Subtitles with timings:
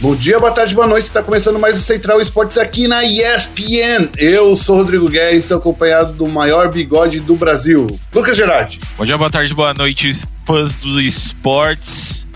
[0.00, 1.06] Bom dia, boa tarde, boa noite.
[1.06, 4.08] Está começando mais o Central Esportes aqui na ESPN.
[4.16, 8.78] Eu sou o Rodrigo Guerra e estou acompanhado do maior bigode do Brasil, Lucas Gerardi.
[8.96, 10.08] Bom dia, boa tarde, boa noite,
[10.44, 12.28] fãs do esportes.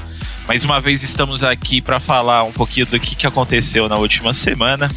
[0.49, 4.33] Mais uma vez estamos aqui para falar um pouquinho do que, que aconteceu na última
[4.33, 4.91] semana.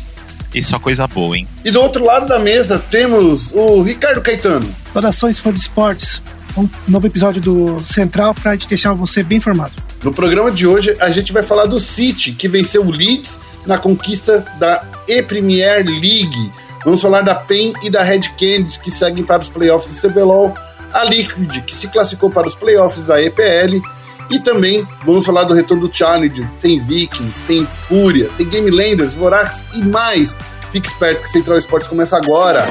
[0.52, 1.48] E só coisa boa, hein?
[1.64, 4.68] E do outro lado da mesa temos o Ricardo Caetano.
[4.92, 6.20] Saudações fãs de esportes.
[6.58, 9.74] Um novo episódio do Central para deixar você bem informado.
[10.06, 13.80] No programa de hoje, a gente vai falar do City, que venceu o Leeds na
[13.80, 16.52] conquista da E-Premier League.
[16.84, 20.54] Vamos falar da PEN e da Red Canids, que seguem para os playoffs do CBLOL,
[20.94, 23.82] a Liquid, que se classificou para os playoffs da EPL,
[24.30, 26.48] e também vamos falar do retorno do Challenge.
[26.62, 30.38] Tem Vikings, tem Fúria, tem Game Landers, Vorax e mais.
[30.72, 32.64] Fique esperto que Central Esportes começa agora.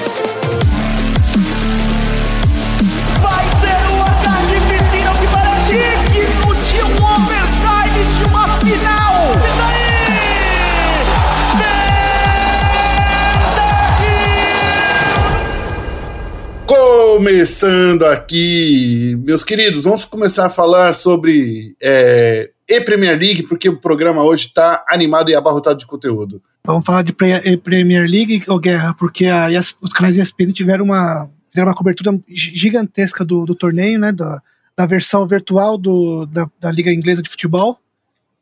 [17.07, 24.23] Começando aqui, meus queridos, vamos começar a falar sobre é, e-Premier League, porque o programa
[24.23, 26.43] hoje está animado e abarrotado de conteúdo.
[26.65, 29.49] Vamos falar de Premier League, ou Guerra, porque a,
[29.83, 34.43] os canais ESPN tiveram uma, fizeram uma cobertura gigantesca do, do torneio, né, da,
[34.75, 37.79] da versão virtual do, da, da Liga Inglesa de Futebol,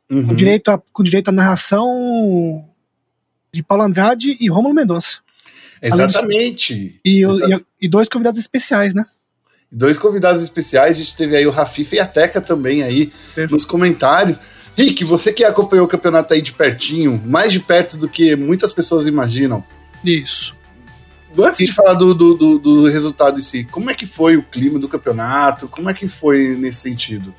[0.09, 0.27] uhum.
[0.27, 2.65] com, direito a, com direito à narração
[3.53, 5.21] de Paulo Andrade e Romulo Mendonça.
[5.83, 6.99] Exatamente.
[7.03, 7.25] E, e,
[7.83, 9.05] e, dois convidados especiais, né?
[9.71, 13.51] Dois convidados especiais, a gente teve aí o Rafifa e a Teca também aí Perfeito.
[13.51, 14.39] nos comentários.
[14.77, 18.71] Rick, você que acompanhou o campeonato aí de pertinho, mais de perto do que muitas
[18.71, 19.63] pessoas imaginam.
[20.03, 20.55] Isso.
[21.37, 21.65] Antes e...
[21.65, 24.77] de falar do, do, do, do resultado em si, como é que foi o clima
[24.79, 25.67] do campeonato?
[25.67, 27.33] Como é que foi nesse sentido?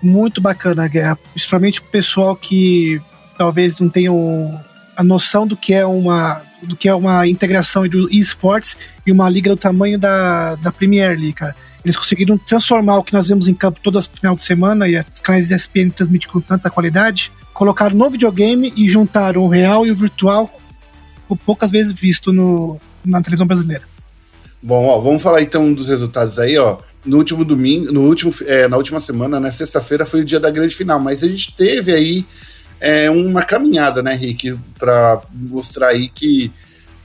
[0.00, 3.00] Muito bacana a guerra, principalmente o pessoal que
[3.36, 4.62] talvez não tenham
[4.96, 9.28] a noção do que é uma do que é uma integração do esportes e uma
[9.28, 11.54] liga do tamanho da, da Premier League, cara.
[11.84, 14.98] Eles conseguiram transformar o que nós vemos em campo todas as final de semana e
[14.98, 19.90] os canais ESPN transmitem com tanta qualidade, colocaram no videogame e juntaram o real e
[19.90, 20.50] o virtual,
[21.46, 23.84] poucas vezes visto no, na televisão brasileira.
[24.62, 26.78] Bom, ó, vamos falar então dos resultados aí, ó.
[27.04, 30.38] No último domingo, no último, é, na última semana, na né, sexta-feira, foi o dia
[30.38, 32.26] da grande final, mas a gente teve aí
[32.80, 36.50] é uma caminhada, né, Rick, para mostrar aí que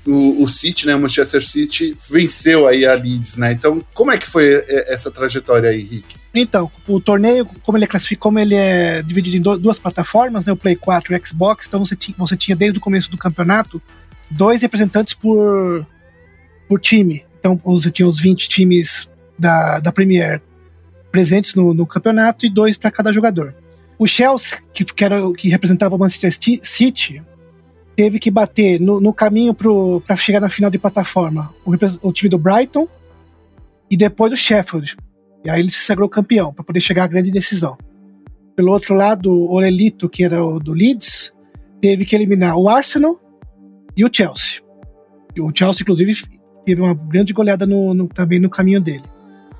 [0.06, 3.52] o, o City, né, o Manchester City venceu aí a Leeds, né?
[3.52, 6.16] Então, como é que foi é, essa trajetória aí, Rick?
[6.34, 10.54] Então, o torneio, como ele é classificado, como ele é dividido em duas plataformas, né,
[10.54, 13.18] o Play 4 e o Xbox, então você tinha, você tinha desde o começo do
[13.18, 13.82] campeonato
[14.30, 15.86] dois representantes por,
[16.68, 17.26] por time.
[17.40, 20.42] Então você tinha os 20 times da, da Premier
[21.12, 23.56] presentes no, no campeonato e dois para cada jogador.
[23.98, 27.24] O Chelsea, que, que, era, que representava o Manchester City,
[27.96, 29.54] teve que bater no, no caminho
[30.06, 31.72] para chegar na final de plataforma o,
[32.08, 32.88] o, time do Brighton
[33.90, 34.98] e depois o Sheffield.
[35.46, 37.78] E aí ele se sagrou campeão para poder chegar à grande decisão.
[38.56, 41.34] Pelo outro lado, o Orelito, que era o do Leeds,
[41.80, 43.20] teve que eliminar o Arsenal
[43.96, 44.62] e o Chelsea.
[45.36, 46.16] E o Chelsea, inclusive,
[46.66, 49.04] teve uma grande goleada no, no, também no caminho dele.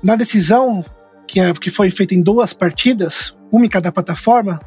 [0.02, 0.84] Na decisão,
[1.26, 4.60] que, é, que foi feita em duas partidas, uma em cada plataforma,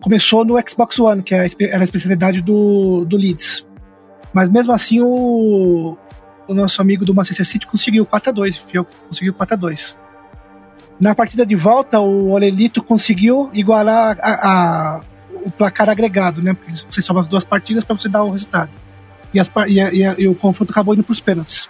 [0.00, 3.66] começou no Xbox One, que é era a especialidade do, do Leeds.
[4.32, 5.96] Mas mesmo assim, o,
[6.46, 9.96] o nosso amigo do Manchester City conseguiu 4x2, conseguiu 4x2.
[11.00, 15.00] Na partida de volta, o Olelito conseguiu igualar a, a,
[15.44, 16.54] o placar agregado, né?
[16.54, 18.70] Porque você soma as duas partidas para você dar o resultado.
[19.34, 21.68] E, as, e, e, e o confronto acabou indo para os pênaltis.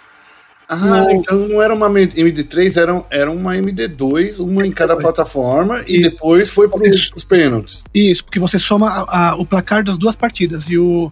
[0.69, 1.11] Ah, o...
[1.11, 6.01] então não era uma MD3, era, era uma MD2, uma em cada plataforma, e, e
[6.01, 6.81] depois foi para
[7.15, 7.83] os pênaltis.
[7.93, 11.09] Isso, porque você soma a, a, o placar das duas partidas, e o,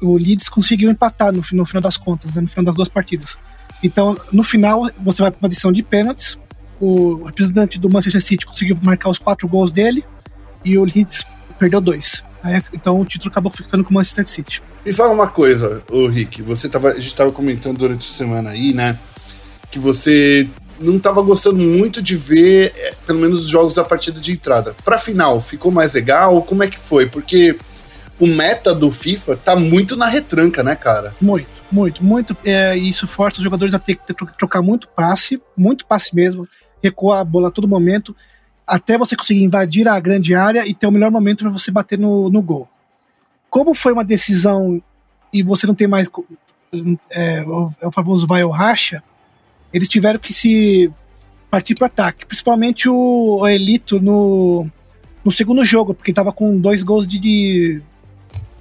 [0.00, 2.88] o, o Leeds conseguiu empatar no, no final das contas, né, no final das duas
[2.88, 3.36] partidas.
[3.82, 6.38] Então, no final, você vai para uma edição de pênaltis,
[6.80, 10.04] o representante do Manchester City conseguiu marcar os quatro gols dele,
[10.64, 11.26] e o Leeds
[11.58, 12.24] perdeu dois.
[12.44, 14.62] Aí, então o título acabou ficando com o Manchester City.
[14.84, 18.50] Me fala uma coisa, ô Rick, você tava, a gente estava comentando durante a semana
[18.50, 18.98] aí, né,
[19.70, 20.46] que você
[20.78, 24.76] não estava gostando muito de ver, é, pelo menos, os jogos a partida de entrada.
[24.84, 26.42] Para final, ficou mais legal?
[26.42, 27.06] Como é que foi?
[27.06, 27.56] Porque
[28.20, 31.14] o meta do FIFA tá muito na retranca, né, cara?
[31.20, 32.36] Muito, muito, muito.
[32.44, 36.46] É, isso força os jogadores a ter que trocar muito passe, muito passe mesmo,
[36.82, 38.14] recuar a bola a todo momento,
[38.66, 41.98] até você conseguir invadir a grande área e ter o melhor momento para você bater
[41.98, 42.68] no, no gol
[43.54, 44.82] como foi uma decisão
[45.32, 46.10] e você não tem mais
[47.12, 47.36] é,
[47.80, 49.00] é o famoso vai ou racha,
[49.72, 50.90] eles tiveram que se
[51.48, 54.66] partir para o ataque, principalmente o, o Elito no,
[55.24, 57.80] no segundo jogo, porque tava com dois gols de,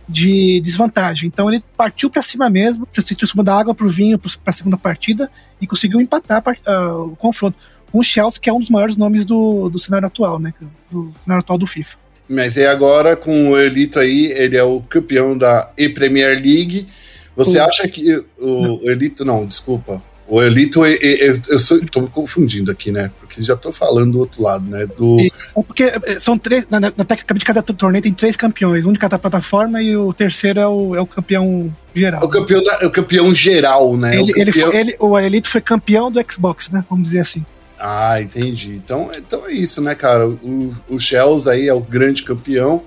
[0.07, 1.27] de desvantagem.
[1.27, 4.77] Então ele partiu para cima mesmo, se transformou da água pro vinho para a segunda
[4.77, 5.27] partida
[5.59, 7.57] e conseguiu empatar uh, o confronto
[7.93, 10.51] com o Chelsea, que é um dos maiores nomes do, do cenário atual, né?
[10.91, 11.95] Do cenário atual do FIFA.
[12.27, 16.87] Mas e agora, com o Elito aí, ele é o campeão da E-Premier League.
[17.35, 17.63] Você o...
[17.63, 22.07] acha que o, o Elito, não, desculpa, o Elito, eu, eu, eu sou, tô me
[22.07, 23.11] confundindo aqui, né?
[23.19, 24.87] Porque já tô falando do outro lado, né?
[24.87, 25.19] Do...
[25.19, 25.31] E,
[25.67, 28.97] porque eh, são três, na, na técnica de cada torneio tem três campeões, um de
[28.97, 32.23] cada plataforma e o terceiro é o, é o campeão geral.
[32.23, 34.15] O campeão, da, o campeão geral, né?
[34.15, 34.41] Ele, o, campeão...
[34.41, 36.83] ele, foi, ele o Elito foi campeão do Xbox, né?
[36.89, 37.45] Vamos dizer assim.
[37.85, 38.71] Ah, entendi.
[38.71, 40.25] Então, então é isso, né, cara?
[40.25, 42.81] O, o Shells aí é o grande campeão.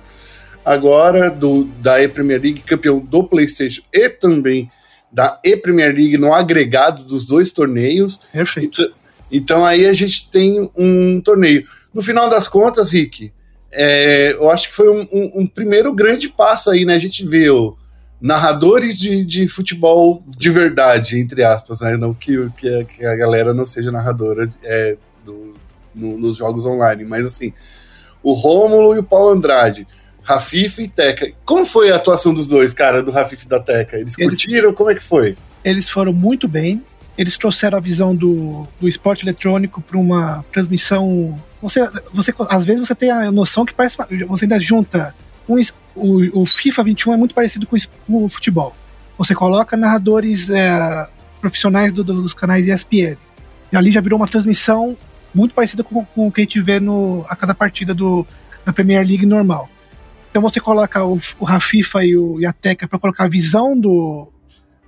[0.64, 4.70] Agora, do, da E-Premier League, campeão do PlayStation e também
[5.12, 8.18] da E-Premier League no agregado dos dois torneios.
[8.32, 8.80] Perfeito.
[8.80, 8.94] Então,
[9.30, 11.66] então aí a gente tem um torneio.
[11.92, 13.30] No final das contas, Rick,
[13.70, 16.94] é, eu acho que foi um, um, um, primeiro grande passo aí, né?
[16.94, 17.76] A gente viu
[18.20, 21.96] narradores de, de futebol de verdade, entre aspas, né?
[21.96, 25.54] Não que, que, a, que a galera não seja narradora é, do,
[25.94, 27.52] no, nos jogos online, mas assim,
[28.22, 29.86] o Rômulo e o Paulo Andrade
[30.26, 31.30] Rafif e Teca.
[31.44, 33.96] Como foi a atuação dos dois, cara, do Rafif e da Teca?
[33.96, 34.74] Eles, eles curtiram?
[34.74, 35.36] Como é que foi?
[35.64, 36.82] Eles foram muito bem.
[37.16, 41.40] Eles trouxeram a visão do, do esporte eletrônico para uma transmissão.
[41.62, 41.80] Você,
[42.12, 43.96] você, às vezes você tem a noção que parece.
[44.26, 45.14] Você ainda junta.
[45.48, 45.60] Um,
[45.94, 47.76] o, o FIFA 21 é muito parecido com
[48.08, 48.74] o futebol.
[49.18, 51.08] Você coloca narradores é,
[51.40, 53.16] profissionais do, dos canais ESPN.
[53.72, 54.96] E ali já virou uma transmissão
[55.34, 58.26] muito parecida com, com o que a gente vê no, a cada partida do,
[58.64, 59.68] da Premier League normal.
[60.30, 63.78] Então você coloca o, o Rafifa e, o, e a Teca para colocar a visão
[63.78, 64.28] do,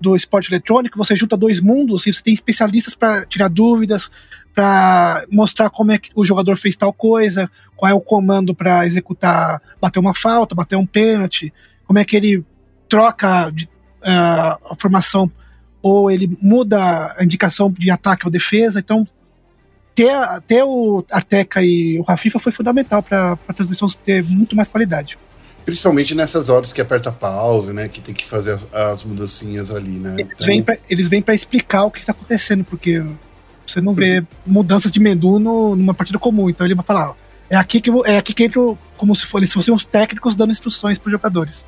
[0.00, 4.10] do esporte eletrônico, você junta dois mundos e você tem especialistas para tirar dúvidas,
[4.58, 8.84] para mostrar como é que o jogador fez tal coisa, qual é o comando para
[8.84, 11.54] executar, bater uma falta, bater um pênalti,
[11.86, 12.44] como é que ele
[12.88, 15.30] troca de, uh, a formação
[15.80, 18.80] ou ele muda a indicação de ataque ou defesa.
[18.80, 19.06] Então,
[19.94, 20.10] ter,
[20.44, 24.66] ter o, a Teca e o Rafifa foi fundamental para a transmissão ter muito mais
[24.66, 25.16] qualidade.
[25.64, 27.86] Principalmente nessas horas que aperta pause, né?
[27.86, 30.16] Que tem que fazer as, as mudancinhas ali, né?
[30.18, 30.46] Eles, então...
[30.48, 33.04] vêm pra, eles vêm para explicar o que está acontecendo, porque
[33.70, 36.48] você não vê mudanças de menu no, numa partida comum.
[36.48, 37.14] Então ele vai falar,
[37.50, 38.60] é aqui que, é aqui que entra
[38.96, 41.64] como se fossem, os técnicos dando instruções para os jogadores.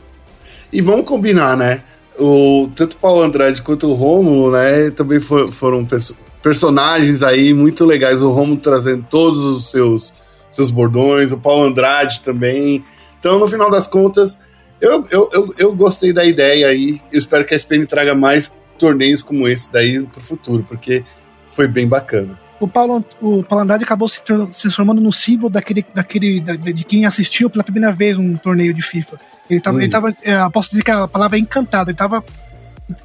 [0.73, 1.83] E vamos combinar, né?
[2.19, 4.91] O, tanto o Paulo Andrade quanto o Romulo, né?
[4.91, 8.23] Também for, foram perso personagens aí muito legais.
[8.23, 10.15] O Romulo trazendo todos os seus,
[10.51, 12.83] seus bordões, o Paulo Andrade também
[13.21, 14.39] então, no final das contas,
[14.81, 17.01] eu, eu, eu, eu gostei da ideia aí.
[17.13, 21.05] Eu espero que a SPN traga mais torneios como esse daí pro futuro, porque
[21.51, 22.39] foi bem bacana.
[22.59, 27.07] O Paulo, o Paulo Andrade acabou se transformando no símbolo daquele, daquele, da, de quem
[27.07, 29.19] assistiu pela primeira vez um torneio de FIFA.
[29.49, 29.81] Ele tava, hum.
[29.81, 32.23] ele tava é, posso dizer que a palavra é encantado, ele tava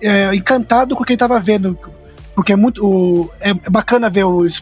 [0.02, 1.78] é, encantado com o que ele tava vendo,
[2.36, 4.62] porque é muito, o, é, é bacana ver os,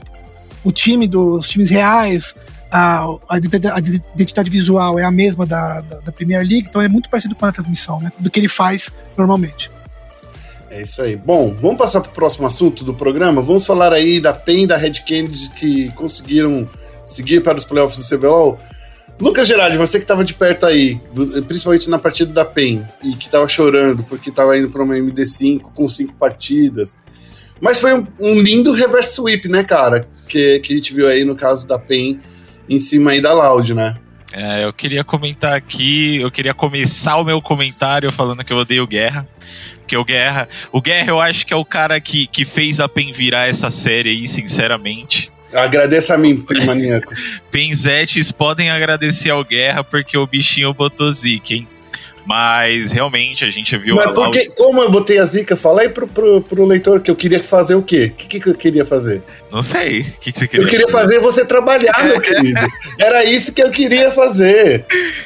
[0.63, 2.35] o time dos times reais,
[2.71, 7.09] a, a, identidade visual é a mesma da, da, da, Premier League, então é muito
[7.09, 8.11] parecido com a transmissão, né?
[8.19, 9.69] Do que ele faz normalmente.
[10.73, 11.15] É isso aí.
[11.15, 13.43] Bom, vamos passar para o próximo assunto do programa.
[13.43, 16.67] Vamos falar aí da PEN e da Red Kennedy que conseguiram
[17.05, 18.57] seguir para os playoffs do CBLOL.
[19.21, 20.99] Lucas Gerardi, você que estava de perto aí,
[21.47, 25.61] principalmente na partida da PEN, e que estava chorando porque estava indo para uma MD5
[25.75, 26.95] com cinco partidas.
[27.61, 30.07] Mas foi um, um, lindo reverse sweep, né, cara?
[30.27, 32.19] Que, que a gente viu aí no caso da PEN
[32.67, 33.95] em cima aí da Loud, né?
[34.33, 38.87] É, eu queria comentar aqui, eu queria começar o meu comentário falando que eu odeio
[38.87, 39.27] Guerra.
[39.77, 40.49] Porque o Guerra.
[40.71, 43.69] O Guerra eu acho que é o cara que, que fez a PEN virar essa
[43.69, 45.31] série aí, sinceramente.
[45.53, 47.41] Agradeça a mim, primaníacos.
[47.51, 51.67] Penzetes podem agradecer ao Guerra porque o bichinho botou zica, hein?
[52.25, 56.07] Mas realmente a gente viu Mas porque, como eu botei a zica, fala aí pro,
[56.07, 58.11] pro, pro leitor que eu queria fazer o quê?
[58.13, 59.21] O que, que eu queria fazer?
[59.51, 60.01] Não sei.
[60.01, 62.61] O que, que você queria Eu queria fazer, fazer você trabalhar, meu querido.
[62.99, 64.85] Era isso que eu queria fazer.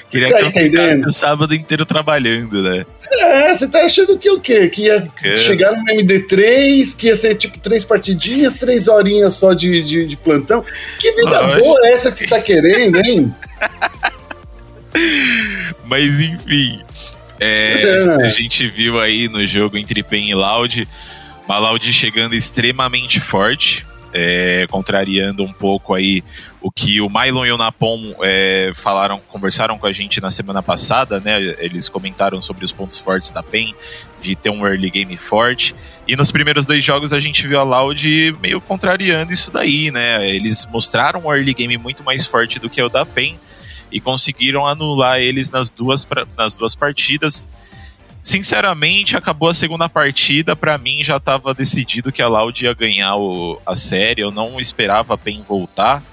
[0.09, 2.85] Queria tá que eu o sábado inteiro trabalhando, né?
[3.09, 4.67] É, você tá achando que o quê?
[4.67, 9.81] Que ia chegar no MD3, que ia ser tipo três partidinhas, três horinhas só de,
[9.81, 10.63] de, de plantão.
[10.99, 13.33] Que vida boa é essa que você tá querendo, hein?
[15.85, 16.81] Mas enfim.
[17.39, 20.87] É, a gente viu aí no jogo entre Pen e Loud,
[21.45, 26.23] uma Loud chegando extremamente forte, é, contrariando um pouco aí
[26.61, 30.63] o que o Mylon e o Napom é, falaram, conversaram com a gente na semana
[30.63, 31.55] passada, né?
[31.59, 33.75] Eles comentaram sobre os pontos fortes da PEN,
[34.21, 35.75] de ter um early game forte.
[36.07, 40.27] E nos primeiros dois jogos a gente viu a Loud meio contrariando isso daí, né?
[40.27, 43.37] Eles mostraram um early game muito mais forte do que o da PEN
[43.91, 46.05] e conseguiram anular eles nas duas,
[46.37, 47.45] nas duas partidas.
[48.21, 53.15] Sinceramente, acabou a segunda partida, para mim já estava decidido que a Loud ia ganhar
[53.15, 56.03] o, a série, eu não esperava a PEN voltar.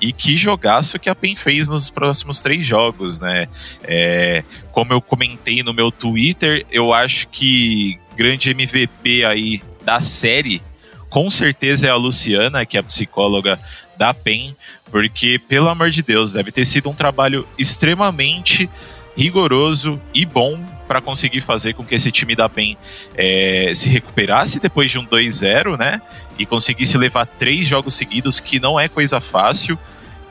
[0.00, 3.46] E que jogaço que a PEN fez nos próximos três jogos, né?
[3.82, 10.62] É, como eu comentei no meu Twitter, eu acho que grande MVP aí da série,
[11.10, 13.60] com certeza é a Luciana, que é a psicóloga
[13.98, 14.56] da PEN,
[14.90, 18.68] porque, pelo amor de Deus, deve ter sido um trabalho extremamente
[19.16, 22.76] rigoroso e bom para conseguir fazer com que esse time da PEN
[23.16, 26.02] é, se recuperasse depois de um 2-0, né?
[26.38, 29.78] E conseguisse levar três jogos seguidos, que não é coisa fácil,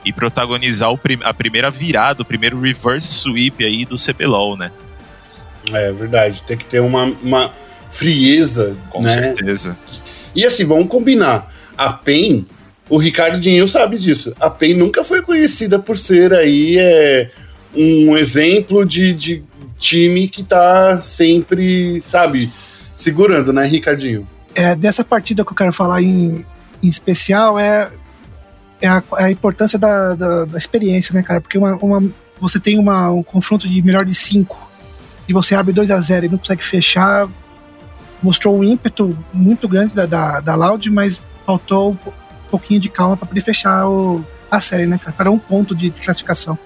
[0.03, 4.71] e protagonizar prim a primeira virada, o primeiro reverse sweep aí do CBLOL, né?
[5.71, 7.51] É verdade, tem que ter uma, uma
[7.89, 8.75] frieza.
[8.89, 9.09] Com né?
[9.09, 9.77] certeza.
[10.35, 11.51] E assim, vamos combinar.
[11.77, 12.45] A PEN,
[12.89, 14.33] o Ricardo Dinho sabe disso.
[14.39, 17.29] A PEN nunca foi conhecida por ser aí é,
[17.75, 19.43] um exemplo de, de
[19.77, 22.49] time que tá sempre, sabe,
[22.95, 24.27] segurando, né, Ricardinho?
[24.55, 26.43] É, dessa partida que eu quero falar em,
[26.81, 27.89] em especial é,
[28.81, 31.39] é a, é a importância da, da, da, experiência, né, cara?
[31.39, 34.69] Porque uma, uma, você tem uma, um confronto de melhor de cinco
[35.27, 37.29] e você abre 2 a 0 e não consegue fechar.
[38.21, 41.97] Mostrou um ímpeto muito grande da, da, da Loud, mas faltou
[42.49, 45.15] pouquinho de calma para poder fechar o, a série, né, cara?
[45.19, 46.57] Era um ponto de classificação.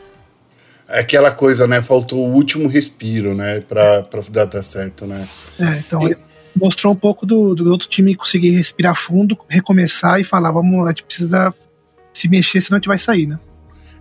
[0.88, 1.82] É aquela coisa, né?
[1.82, 3.62] Faltou o último respiro, né?
[3.62, 5.26] Pra, pra dar, dar certo, né?
[5.60, 6.16] É, então e...
[6.56, 10.90] mostrou um pouco do, do outro time conseguir respirar fundo, recomeçar e falar, vamos, a
[10.90, 11.54] gente precisa
[12.14, 13.40] se mexer, senão a gente vai sair, né?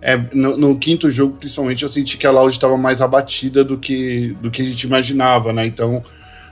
[0.01, 3.79] É, no, no quinto jogo, principalmente, eu senti que a Loud estava mais abatida do
[3.79, 5.65] que, do que a gente imaginava, né?
[5.65, 6.03] Então,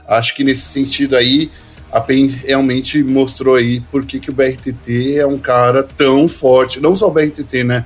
[0.07, 1.51] acho que nesse sentido aí,
[1.91, 6.79] a PEN realmente mostrou aí por que, que o BRTT é um cara tão forte.
[6.79, 7.85] Não só o BRTT, né?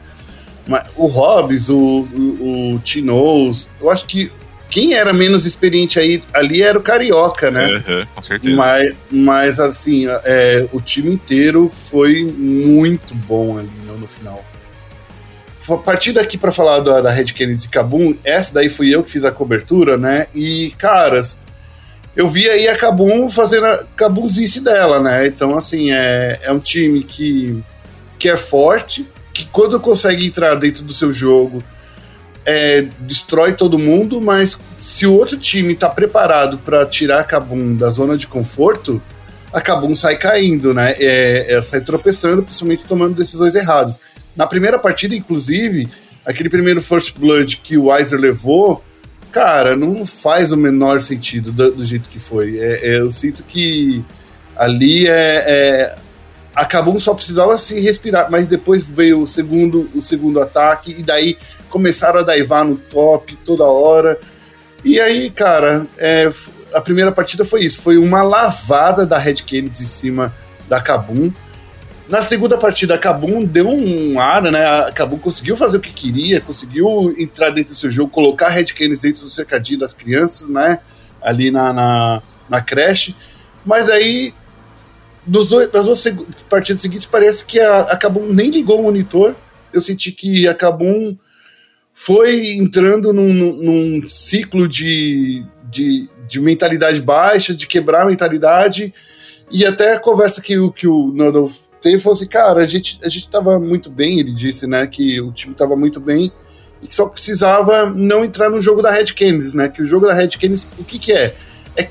[0.95, 4.31] o Hobbs, o, o, o Tinoz, eu acho que
[4.69, 7.67] quem era menos experiente aí ali era o Carioca, né?
[7.67, 8.55] Uhum, com certeza.
[8.55, 14.43] Mas, mas assim, é, o time inteiro foi muito bom ali no, no final.
[15.69, 19.03] A partir daqui para falar da, da Red Kennedy e Kabum, essa daí fui eu
[19.03, 20.27] que fiz a cobertura, né?
[20.33, 21.39] E, caras,
[22.15, 25.27] eu vi aí a Kabum fazendo a Kabumzice dela, né?
[25.27, 27.61] Então, assim, é, é um time que,
[28.17, 31.61] que é forte, que quando consegue entrar dentro do seu jogo,
[32.45, 37.75] é, destrói todo mundo, mas se o outro time está preparado para tirar a Kabum
[37.75, 39.01] da zona de conforto,
[39.51, 40.95] a Kabum sai caindo, né?
[40.97, 43.99] É, é, sai tropeçando, principalmente tomando decisões erradas.
[44.35, 45.89] Na primeira partida, inclusive,
[46.25, 48.83] aquele primeiro First Blood que o Weiser levou,
[49.35, 52.57] cara, não faz o menor sentido do, do jeito que foi.
[52.57, 54.01] É, é eu sinto que
[54.55, 55.95] ali é, é
[56.55, 61.37] acabou só precisava se respirar, mas depois veio o segundo, o segundo ataque e daí
[61.69, 64.17] começaram a daivar no top toda hora.
[64.85, 66.31] E aí, cara, é,
[66.73, 70.33] a primeira partida foi isso, foi uma lavada da Red Kennedy em cima
[70.69, 71.29] da Kabum.
[72.07, 74.63] Na segunda partida, a Kabum deu um ar, né?
[74.63, 78.65] A Kabum conseguiu fazer o que queria, conseguiu entrar dentro do seu jogo, colocar Red
[79.01, 80.79] dentro do cercadinho das crianças, né?
[81.19, 83.15] Ali na, na, na creche.
[83.65, 84.33] Mas aí
[85.25, 86.03] nos dois, nas duas
[86.47, 89.35] partidas seguintes, parece que a, a Kabum nem ligou o monitor.
[89.73, 91.17] Eu senti que a Kabum
[91.91, 98.93] foi entrando num, num ciclo de, de, de, mentalidade baixa, de quebrar a mentalidade.
[99.49, 101.51] E até a conversa que, que o Nando
[101.85, 104.19] teve foi assim: cara, a gente, a gente tava muito bem.
[104.19, 106.31] Ele disse, né, que o time tava muito bem
[106.81, 109.69] e só precisava não entrar no jogo da Red Canids, né?
[109.69, 111.35] Que o jogo da Red Canids, o que que é?
[111.77, 111.83] é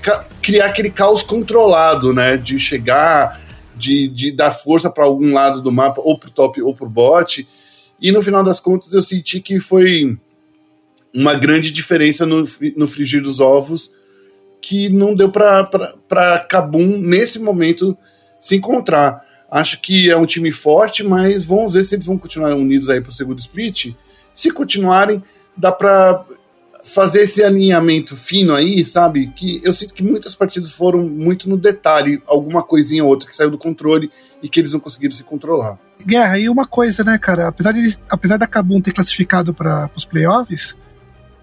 [0.43, 2.37] criar aquele caos controlado, né?
[2.37, 3.41] De chegar,
[3.77, 7.47] de, de dar força para algum lado do mapa, ou pro top ou pro bot.
[8.01, 10.19] E no final das contas eu senti que foi
[11.15, 12.47] uma grande diferença no,
[12.77, 13.93] no frigir dos ovos
[14.61, 17.97] que não deu para Kabum nesse momento
[18.41, 19.23] se encontrar.
[19.55, 23.01] Acho que é um time forte, mas vamos ver se eles vão continuar unidos aí
[23.01, 23.95] pro segundo split.
[24.35, 25.23] Se continuarem,
[25.57, 26.25] dá para
[26.83, 29.29] fazer esse alinhamento fino aí, sabe?
[29.29, 33.37] Que eu sinto que muitas partidas foram muito no detalhe, alguma coisinha ou outra que
[33.37, 34.11] saiu do controle
[34.43, 35.79] e que eles não conseguiram se controlar.
[36.05, 37.47] Guerra, e uma coisa, né, cara?
[37.47, 40.77] Apesar, de, apesar da Kabum ter classificado para os playoffs,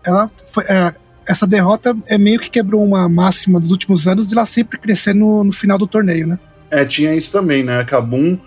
[0.06, 0.94] ela foi, é,
[1.26, 5.14] essa derrota é meio que quebrou uma máxima dos últimos anos de ela sempre crescer
[5.14, 6.38] no, no final do torneio, né?
[6.72, 7.80] É, tinha isso também, né?
[7.80, 8.40] A Kabum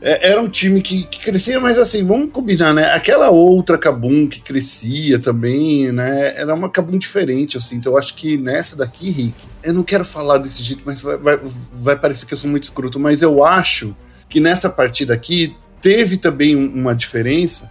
[0.00, 2.92] é, era um time que, que, crescia, mas assim, vamos combinar, né?
[2.92, 6.34] Aquela outra Cabum que crescia também, né?
[6.36, 7.76] Era uma Cabum diferente, assim.
[7.76, 11.16] Então eu acho que nessa daqui, Rick, eu não quero falar desse jeito, mas vai,
[11.16, 11.40] vai,
[11.72, 13.94] vai parecer que eu sou muito escroto, mas eu acho
[14.28, 17.70] que nessa partida aqui teve também uma diferença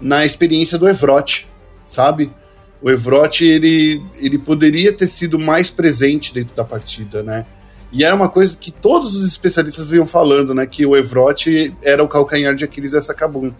[0.00, 1.46] na experiência do Evrote,
[1.84, 2.32] sabe?
[2.80, 7.46] O Evrote, ele, ele poderia ter sido mais presente dentro da partida, né?
[7.90, 10.66] E era uma coisa que todos os especialistas vinham falando, né?
[10.66, 13.52] Que o Evrote era o calcanhar de Aquiles dessa Kabum.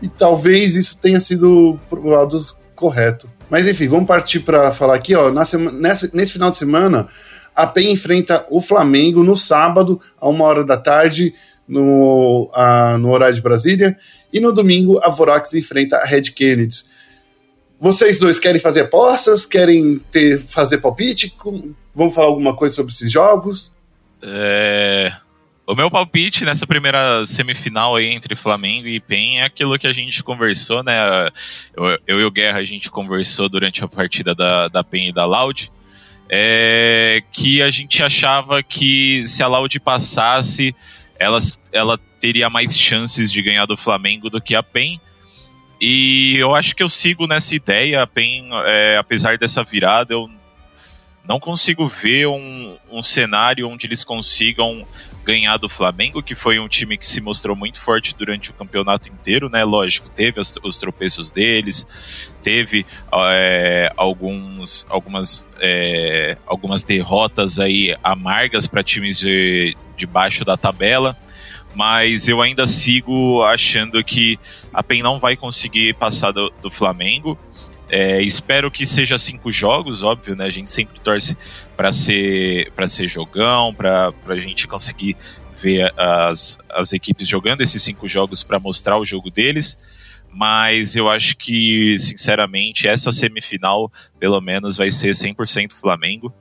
[0.00, 3.28] E talvez isso tenha sido provado correto.
[3.50, 5.30] Mas enfim, vamos partir para falar aqui, ó.
[5.30, 7.06] Na semana, nessa, nesse final de semana,
[7.54, 11.34] a PEN enfrenta o Flamengo no sábado, a uma hora da tarde,
[11.68, 13.96] no, a, no horário de Brasília.
[14.32, 16.84] E no domingo, a Vorax enfrenta a Red Kennedy.
[17.78, 19.44] Vocês dois querem fazer apostas?
[19.44, 21.34] Querem ter, fazer palpite?
[21.94, 23.72] Vamos falar alguma coisa sobre esses jogos?
[24.22, 25.12] É...
[25.66, 29.92] O meu palpite nessa primeira semifinal aí entre Flamengo e PEN é aquilo que a
[29.92, 31.28] gente conversou, né?
[31.76, 35.12] Eu, eu e o Guerra a gente conversou durante a partida da, da PEN e
[35.12, 35.72] da Loud.
[36.28, 40.74] É que a gente achava que se a Loud passasse,
[41.18, 41.38] ela,
[41.72, 45.00] ela teria mais chances de ganhar do Flamengo do que a PEN.
[45.80, 48.06] E eu acho que eu sigo nessa ideia.
[48.06, 50.28] PEN, é, apesar dessa virada, eu
[51.28, 54.86] não consigo ver um, um cenário onde eles consigam
[55.24, 59.08] ganhar do Flamengo, que foi um time que se mostrou muito forte durante o campeonato
[59.08, 59.64] inteiro, né?
[59.64, 61.84] Lógico, teve os, os tropeços deles,
[62.40, 70.56] teve é, alguns, algumas, é, algumas derrotas aí amargas para times de, de baixo da
[70.56, 71.16] tabela
[71.76, 74.38] mas eu ainda sigo achando que
[74.72, 77.38] a PEN não vai conseguir passar do, do Flamengo.
[77.86, 80.46] É, espero que seja cinco jogos, óbvio, né?
[80.46, 81.36] A gente sempre torce
[81.76, 85.18] para ser para ser jogão, para a gente conseguir
[85.54, 89.78] ver as, as equipes jogando esses cinco jogos para mostrar o jogo deles.
[90.32, 96.34] Mas eu acho que, sinceramente, essa semifinal, pelo menos, vai ser 100% Flamengo.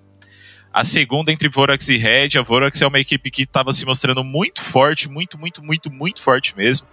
[0.75, 4.21] A segunda entre Vorax e Red, a Vorax é uma equipe que estava se mostrando
[4.25, 6.85] muito forte, muito, muito, muito, muito forte mesmo.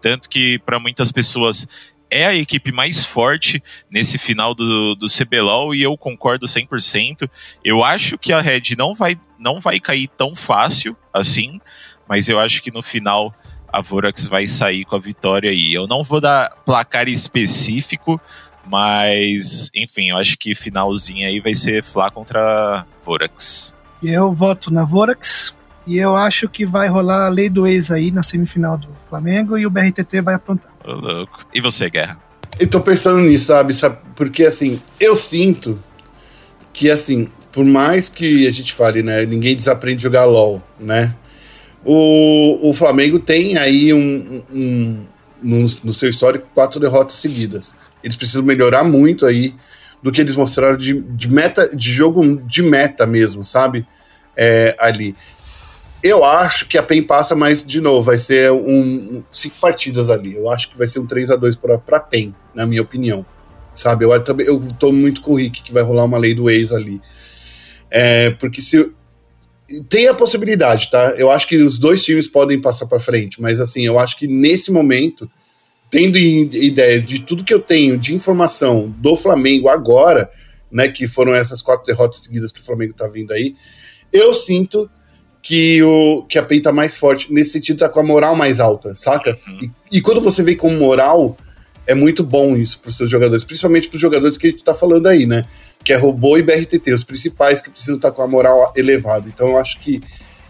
[0.00, 1.66] Tanto que para muitas pessoas
[2.08, 3.60] é a equipe mais forte
[3.90, 7.28] nesse final do, do CBLOL e eu concordo 100%.
[7.64, 11.60] Eu acho que a Red não vai, não vai cair tão fácil assim,
[12.08, 13.34] mas eu acho que no final
[13.66, 15.74] a Vorax vai sair com a vitória aí.
[15.74, 18.20] Eu não vou dar placar específico,
[18.66, 23.74] mas enfim, eu acho que finalzinho aí vai ser Flá contra Vorax.
[24.02, 25.54] Eu voto na Vorax.
[25.86, 29.58] E eu acho que vai rolar a lei do ex aí na semifinal do Flamengo
[29.58, 30.72] e o BRTT vai aprontar.
[30.82, 31.44] Ô, louco.
[31.54, 32.18] E você, Guerra?
[32.58, 33.74] Eu tô pensando nisso, sabe?
[33.74, 33.98] sabe?
[34.16, 35.78] Porque assim, eu sinto
[36.72, 41.14] que assim, por mais que a gente fale, né, ninguém desaprende a jogar LOL, né?
[41.84, 45.04] O, o Flamengo tem aí um, um
[45.42, 47.74] no, no, seu histórico quatro derrotas seguidas.
[48.04, 49.54] Eles precisam melhorar muito aí
[50.02, 53.86] do que eles mostraram de, de meta, de jogo de meta mesmo, sabe?
[54.36, 55.16] É, ali.
[56.02, 60.10] Eu acho que a PEN passa, mas, de novo, vai ser um, um cinco partidas
[60.10, 60.36] ali.
[60.36, 63.24] Eu acho que vai ser um 3 a 2 para a PEN, na minha opinião.
[63.74, 64.04] Sabe?
[64.04, 67.00] Eu, eu tô muito com o Rick que vai rolar uma lei do ex ali.
[67.90, 68.92] É, porque se.
[69.88, 71.14] Tem a possibilidade, tá?
[71.16, 74.28] Eu acho que os dois times podem passar para frente, mas assim, eu acho que
[74.28, 75.30] nesse momento,
[75.94, 80.28] tendo ideia de tudo que eu tenho de informação do Flamengo agora,
[80.68, 83.54] né, que foram essas quatro derrotas seguidas que o Flamengo tá vindo aí,
[84.12, 84.90] eu sinto
[85.40, 88.58] que, o, que a PEN tá mais forte, nesse sentido, tá com a moral mais
[88.58, 89.38] alta, saca?
[89.46, 89.70] Uhum.
[89.92, 91.36] E, e, quando você vem com moral,
[91.86, 95.06] é muito bom isso pros seus jogadores, principalmente pros jogadores que a gente tá falando
[95.06, 95.44] aí, né?
[95.84, 99.28] Que é Robô e BRTT, os principais que precisam estar tá com a moral elevada.
[99.32, 100.00] Então eu acho que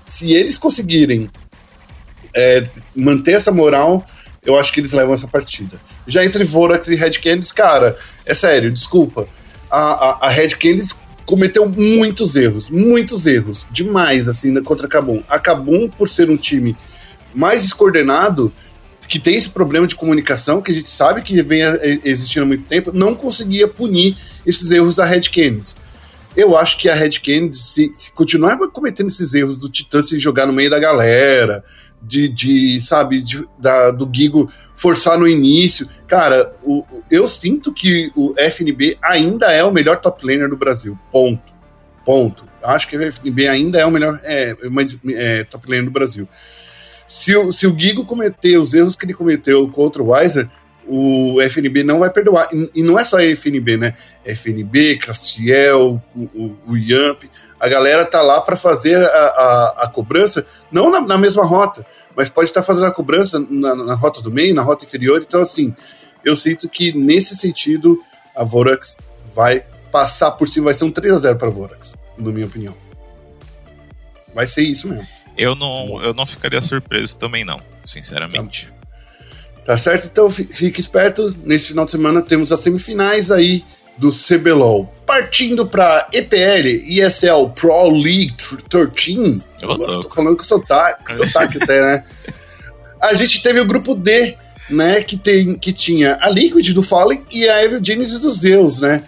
[0.06, 1.28] se eles conseguirem
[2.34, 4.06] é, manter essa moral,
[4.44, 5.80] eu acho que eles levam essa partida.
[6.06, 9.26] Já entre Vorax e Red Canids, cara, é sério, desculpa.
[9.70, 15.22] A, a, a Red Canids cometeu muitos erros, muitos erros, demais, assim, contra a Cabum.
[15.28, 16.76] A Cabum, por ser um time
[17.34, 18.52] mais descoordenado,
[19.08, 21.62] que tem esse problema de comunicação, que a gente sabe que vem
[22.04, 25.74] existindo há muito tempo, não conseguia punir esses erros da Red Kennedy.
[26.36, 30.18] Eu acho que a Red Kennedy, se, se continuar cometendo esses erros do Titã se
[30.18, 31.62] jogar no meio da galera,
[32.02, 35.88] de, de sabe, de, da, do Gigo forçar no início.
[36.06, 40.98] Cara, o, eu sinto que o FNB ainda é o melhor top laner do Brasil.
[41.10, 41.52] Ponto.
[42.04, 42.44] Ponto.
[42.62, 44.56] Acho que o FNB ainda é o melhor é,
[45.14, 46.28] é, top laner do Brasil.
[47.06, 50.48] Se o, se o Gigo cometer os erros que ele cometeu contra o Weiser,
[50.86, 52.48] o FNB não vai perdoar.
[52.74, 53.94] E, não é só FNB, né?
[54.24, 57.24] FNB, Castiel, o, o, Yamp.
[57.58, 61.86] A galera tá lá para fazer a, a, a, cobrança, não na, na, mesma rota,
[62.14, 65.24] mas pode estar tá fazendo a cobrança na, na, rota do meio, na rota inferior.
[65.26, 65.74] Então, assim,
[66.24, 67.98] eu sinto que nesse sentido
[68.34, 68.96] a Vorax
[69.34, 72.76] vai passar por cima, vai ser um 3x0 para a Vorax, na minha opinião.
[74.34, 75.06] Vai ser isso mesmo.
[75.36, 78.68] Eu não, eu não ficaria surpreso também, não, sinceramente.
[78.68, 78.73] Tá.
[79.64, 80.08] Tá certo?
[80.10, 81.34] Então fique esperto.
[81.44, 83.64] Nesse final de semana temos as semifinais aí
[83.96, 84.92] do CBLOL.
[85.06, 88.34] Partindo para EPL, ESL Pro League
[88.68, 89.42] 13.
[89.62, 92.04] Eu tô falando com sotaque, sotaque até, né?
[93.00, 94.36] A gente teve o grupo D,
[94.68, 95.02] né?
[95.02, 99.04] Que, tem, que tinha a Liquid do Fallen e a Evil Genius dos Zeus, né?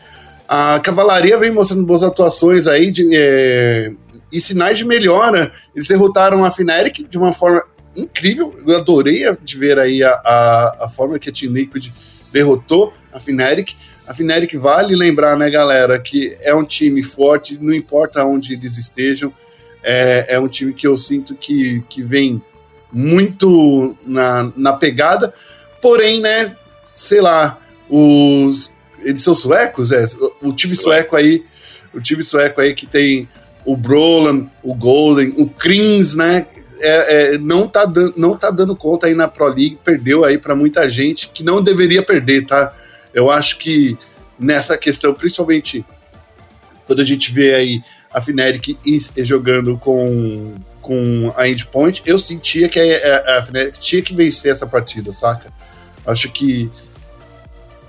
[0.48, 3.90] A Cavalaria vem mostrando boas atuações aí de, é,
[4.30, 5.50] e sinais de melhora.
[5.74, 7.64] Eles derrotaram a Fnatic de uma forma
[7.96, 8.54] incrível.
[8.66, 11.88] Eu adorei de ver aí a, a, a forma que a Team Liquid
[12.32, 13.74] derrotou a Fnatic.
[14.06, 18.76] A Fnatic vale lembrar, né, galera, que é um time forte, não importa onde eles
[18.76, 19.32] estejam.
[19.82, 22.42] É, é um time que eu sinto que, que vem
[22.92, 25.32] muito na, na pegada.
[25.80, 26.56] Porém, né,
[26.94, 28.72] sei lá, os.
[29.00, 29.92] Eles são suecos?
[29.92, 30.04] É,
[30.42, 31.44] o time sueco aí.
[31.94, 33.28] O time sueco aí que tem
[33.64, 36.46] o Brolan, o Golden, o Krins, né?
[36.80, 40.36] É, é, não, tá dando, não tá dando conta aí na Pro League, perdeu aí
[40.36, 42.74] para muita gente que não deveria perder, tá?
[43.14, 43.96] Eu acho que
[44.38, 45.84] nessa questão, principalmente
[46.86, 48.78] quando a gente vê aí a Fnatic
[49.18, 54.66] jogando com, com a Endpoint, eu sentia que a, a Fnatic tinha que vencer essa
[54.66, 55.52] partida, saca?
[56.06, 56.70] Acho que,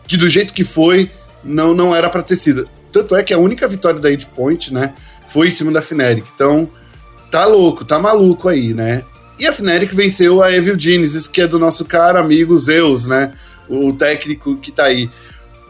[0.07, 1.11] que do jeito que foi,
[1.43, 2.65] não, não era para ter sido.
[2.91, 4.93] Tanto é que a única vitória da Endpoint, né,
[5.29, 6.25] foi em cima da Fnatic.
[6.33, 6.67] Então,
[7.29, 9.03] tá louco, tá maluco aí, né?
[9.39, 13.33] E a Fnatic venceu a Evil Genesis, que é do nosso cara amigo Zeus, né?
[13.69, 15.09] O técnico que tá aí.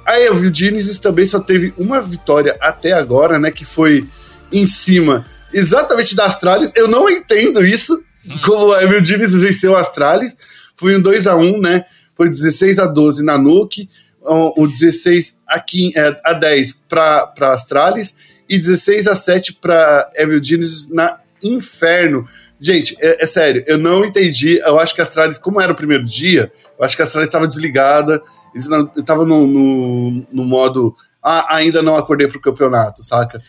[0.05, 3.51] A Evil Genesis também só teve uma vitória até agora, né?
[3.51, 4.07] Que foi
[4.51, 6.71] em cima exatamente da Astralis.
[6.75, 8.01] Eu não entendo isso,
[8.45, 10.33] como a Evil Genesis venceu a Astralis.
[10.77, 11.83] Foi um 2 a 1 né?
[12.15, 13.89] Foi 16 a 12 na Nuke,
[14.21, 15.93] o 16 a, 15,
[16.23, 18.15] a 10 para Astralis
[18.49, 22.27] e 16 a 7 para Evil Genius na Inferno.
[22.59, 24.57] Gente, é, é, sério, eu não entendi.
[24.59, 27.27] Eu acho que a Astralis, como era o primeiro dia, eu acho que a Astralis
[27.27, 28.21] estava desligada.
[28.53, 30.95] Eu estava no, no, no, modo.
[31.23, 33.41] Ah, ainda não acordei para o campeonato, saca?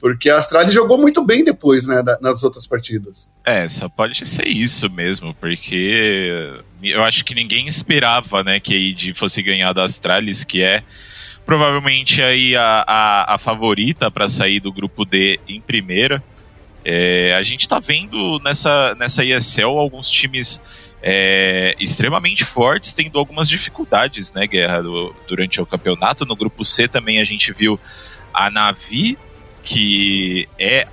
[0.00, 3.26] Porque a Astralis jogou muito bem depois, né, nas outras partidas.
[3.44, 8.76] É, só pode ser isso mesmo, porque eu acho que ninguém esperava, né, que a
[8.76, 10.82] ID fosse ganhar da Astralis, que é
[11.46, 16.22] provavelmente aí a, a, a favorita para sair do grupo D em primeira.
[16.88, 20.62] É, a gente está vendo nessa, nessa ESL alguns times
[21.02, 26.24] é, extremamente fortes tendo algumas dificuldades, né, Guerra, do, durante o campeonato.
[26.24, 27.76] No grupo C também a gente viu
[28.32, 29.18] a Navi,
[29.64, 30.86] que é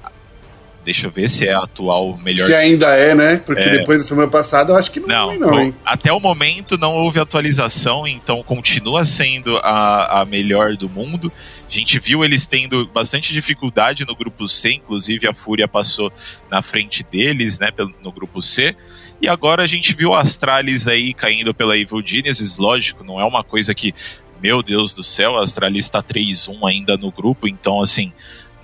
[0.83, 2.45] Deixa eu ver se é a atual melhor.
[2.45, 3.37] Se ainda é, né?
[3.37, 3.77] Porque é.
[3.77, 5.75] depois da semana passada eu acho que não, não, é, não hein?
[5.85, 11.31] Até o momento não houve atualização, então continua sendo a, a melhor do mundo.
[11.67, 16.11] A gente viu eles tendo bastante dificuldade no grupo C, inclusive a Fúria passou
[16.51, 17.69] na frente deles, né,
[18.03, 18.75] no grupo C.
[19.21, 23.25] E agora a gente viu a Astralis aí caindo pela Evil Genesis, lógico, não é
[23.25, 23.93] uma coisa que,
[24.41, 28.11] meu Deus do céu, a Astralis está 3-1 ainda no grupo, então assim,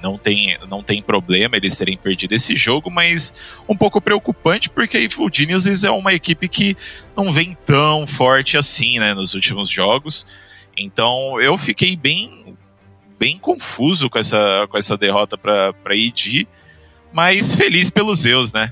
[0.02, 3.34] não tem, não tem problema eles terem perdido esse jogo, mas
[3.68, 6.76] um pouco preocupante porque Evil Geniuses é uma equipe que
[7.16, 10.26] não vem tão forte assim, né, nos últimos jogos.
[10.78, 12.58] Então eu fiquei bem
[13.20, 16.48] bem confuso com essa, com essa derrota para ID,
[17.12, 18.72] mas feliz pelos Zeus, né?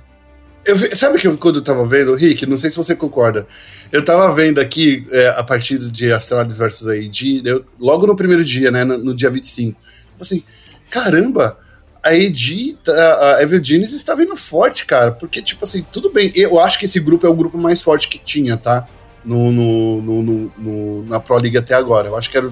[0.66, 3.48] Eu, sabe que quando eu tava vendo, Rick, não sei se você concorda,
[3.92, 8.44] eu tava vendo aqui é, a partida de Astralis versus AID, eu, logo no primeiro
[8.44, 9.80] dia, né, no, no dia 25.
[10.20, 10.44] Assim,
[10.90, 11.58] caramba,
[12.04, 15.12] a Edi, a Evil Genius está vindo forte, cara.
[15.12, 16.32] Porque, tipo assim, tudo bem.
[16.36, 18.88] Eu acho que esse grupo é o grupo mais forte que tinha, tá?
[19.26, 22.08] No, no, no, no na Pro League até agora.
[22.08, 22.50] Eu acho que era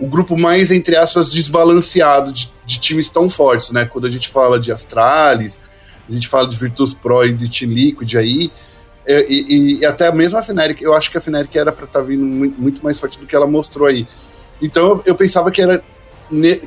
[0.00, 3.84] o grupo mais, entre aspas, desbalanceado de, de, times tão fortes, né?
[3.84, 5.60] Quando a gente fala de Astralis,
[6.08, 8.50] a gente fala de Virtus Pro e de Team Liquid aí.
[9.06, 12.00] E, e, e até mesmo a Fnatic, eu acho que a Fnatic era para estar
[12.00, 14.06] tá vindo muito, mais forte do que ela mostrou aí.
[14.60, 15.82] Então eu pensava que era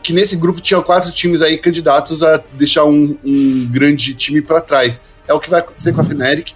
[0.02, 4.62] que nesse grupo tinha quatro times aí candidatos a deixar um, um grande time para
[4.62, 5.02] trás.
[5.28, 6.54] É o que vai acontecer com a Fnatic.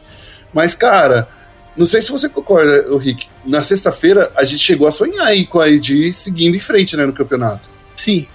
[0.53, 1.27] Mas, cara,
[1.75, 3.27] não sei se você concorda, Rick.
[3.45, 7.05] Na sexta-feira a gente chegou a sonhar aí com a ID seguindo em frente né,
[7.05, 7.69] no campeonato.
[7.95, 8.27] Sim.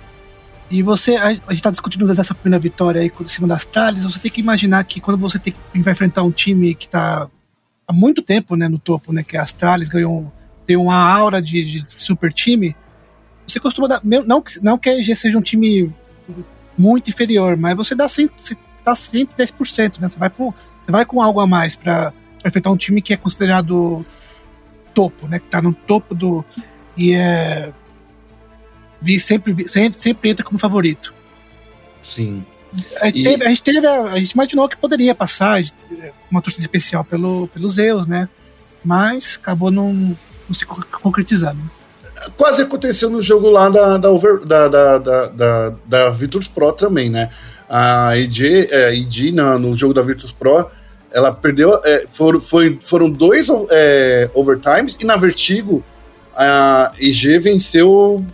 [0.70, 4.18] E você, a, gente tá discutindo essa primeira vitória aí em cima das tralhas, você
[4.18, 7.29] tem que imaginar que quando você tem, vai enfrentar um time que tá
[7.87, 10.33] há muito tempo né, no topo, né, que é a Astralis, ganhou,
[10.66, 12.74] tem uma aura de, de super time,
[13.46, 14.00] você costuma dar.
[14.02, 15.92] Não, não que a EG seja um time
[16.76, 20.09] muito inferior, mas você dá sempre, você dá sempre 10%, né?
[20.09, 20.54] Você vai, pro,
[20.85, 22.12] você vai com algo a mais para
[22.44, 24.04] enfrentar um time que é considerado
[24.92, 25.38] topo, né?
[25.38, 26.44] Que tá no topo do.
[26.96, 27.72] E é.
[29.20, 31.12] Sempre, sempre, sempre entra como favorito.
[32.00, 32.44] Sim.
[33.00, 33.22] A gente, e...
[33.22, 35.61] teve, a, gente teve, a gente imaginou que poderia passar
[36.30, 38.28] uma torcida especial pelo, pelos Zeus, né?
[38.85, 40.16] mas acabou não, não
[40.52, 41.59] se concretizando.
[42.37, 46.72] Quase aconteceu no jogo lá da, da, over, da, da, da, da, da Virtus Pro
[46.72, 47.29] também, né?
[47.68, 50.68] A EG, é, EG no, no jogo da Virtus Pro,
[51.12, 51.81] ela perdeu.
[51.85, 55.85] É, for, foi, foram dois é, overtimes e na Vertigo
[56.37, 58.24] a EG venceu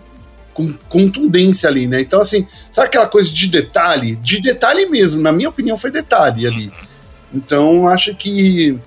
[0.54, 2.00] com contundência ali, né?
[2.00, 4.16] Então, assim, sabe aquela coisa de detalhe?
[4.16, 6.72] De detalhe mesmo, na minha opinião, foi detalhe ali.
[7.32, 8.78] Então, acho que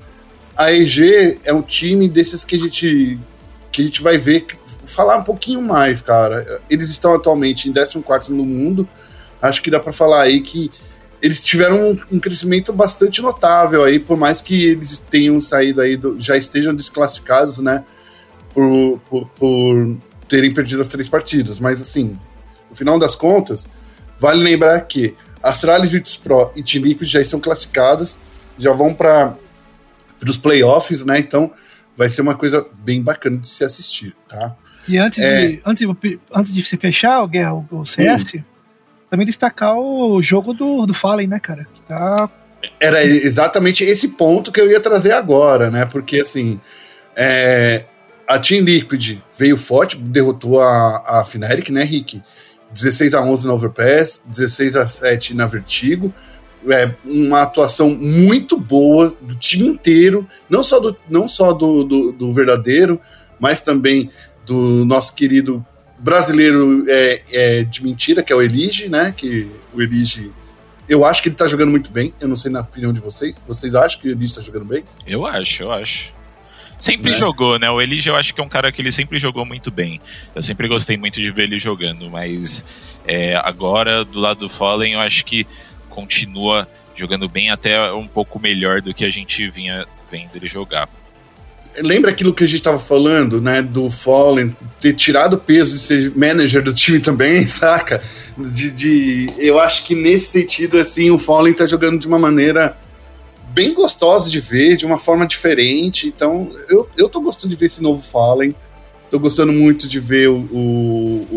[0.57, 3.19] a EG é um time desses que a gente,
[3.71, 4.45] que a gente vai ver,
[4.93, 6.61] falar um pouquinho mais, cara.
[6.69, 8.87] Eles estão atualmente em 14 no mundo.
[9.41, 10.71] Acho que dá para falar aí que
[11.21, 15.95] eles tiveram um, um, crescimento bastante notável aí, por mais que eles tenham saído aí,
[15.95, 17.83] do, já estejam desclassificados, né?
[18.53, 21.59] Por, por, por terem perdido as três partidas.
[21.59, 22.17] Mas assim,
[22.69, 23.67] no final das contas,
[24.19, 28.17] vale lembrar que Astralis, Virtus Pro e Team Liquid já estão classificadas,
[28.57, 29.35] já vão para
[30.27, 31.19] os playoffs, né?
[31.19, 31.51] Então
[31.95, 34.55] vai ser uma coisa bem bacana de se assistir, tá?
[34.87, 35.47] E antes, é...
[35.47, 35.87] de, antes,
[36.33, 38.43] antes de você fechar o, Guerra, o CS, hum.
[39.09, 41.67] também destacar o jogo do, do Fallen, né, cara?
[41.73, 42.29] Que tá...
[42.79, 45.85] Era exatamente esse ponto que eu ia trazer agora, né?
[45.85, 46.61] Porque assim,
[47.13, 47.83] é,
[48.27, 52.21] a Team Liquid veio forte, derrotou a, a Fnatic, né, Rick?
[52.71, 56.13] 16 a 11 na Overpass, 16 a 7 na Vertigo.
[56.67, 62.11] É uma atuação muito boa do time inteiro, não só do, não só do, do,
[62.13, 62.99] do verdadeiro,
[63.37, 64.09] mas também
[64.45, 65.65] do nosso querido
[65.97, 69.13] brasileiro é, é, de mentira, que é o Elige, né?
[69.15, 70.31] Que o Elige.
[70.87, 72.13] Eu acho que ele tá jogando muito bem.
[72.19, 73.41] Eu não sei na opinião de vocês.
[73.47, 74.83] Vocês acham que o Elige tá jogando bem?
[75.07, 76.13] Eu acho, eu acho.
[76.77, 77.17] Sempre né?
[77.17, 77.71] jogou, né?
[77.71, 80.01] O Elige eu acho que é um cara que ele sempre jogou muito bem.
[80.35, 82.65] Eu sempre gostei muito de ver ele jogando, mas
[83.05, 85.47] é, agora, do lado do Fallen, eu acho que
[85.89, 90.89] continua jogando bem, até um pouco melhor do que a gente vinha vendo ele jogar.
[91.81, 93.61] Lembra aquilo que a gente estava falando, né?
[93.61, 98.01] Do Fallen ter tirado peso de ser manager do time também, saca?
[98.37, 102.77] De, de, eu acho que nesse sentido, assim, o Fallen tá jogando de uma maneira
[103.53, 106.07] bem gostosa de ver, de uma forma diferente.
[106.07, 108.55] Então, eu, eu tô gostando de ver esse novo Fallen.
[109.09, 111.27] Tô gostando muito de ver o, o,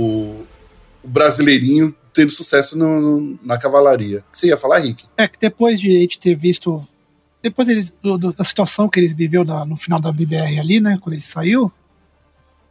[1.05, 4.21] o brasileirinho tendo sucesso no, no, na cavalaria.
[4.21, 5.05] O que você ia falar, Rick?
[5.17, 6.83] É que depois de a gente ter visto.
[7.49, 10.81] Depois dele, do, do, da situação que ele viveu na, no final da BBR ali,
[10.81, 10.99] né?
[11.01, 11.73] Quando ele saiu.